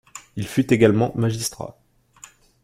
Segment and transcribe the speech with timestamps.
[0.35, 1.77] Il fut également magistrat.